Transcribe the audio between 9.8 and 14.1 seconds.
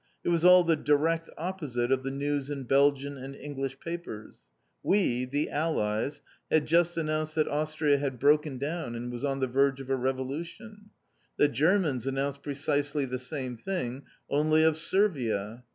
a revolution. They, the Germans, announced precisely the same thing